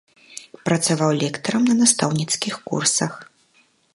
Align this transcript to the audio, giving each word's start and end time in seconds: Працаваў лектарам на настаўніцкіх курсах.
Працаваў 0.69 1.11
лектарам 1.23 1.63
на 1.73 1.77
настаўніцкіх 1.83 2.53
курсах. 2.71 3.13